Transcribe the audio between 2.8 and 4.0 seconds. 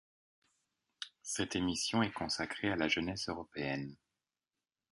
jeunesse européenne.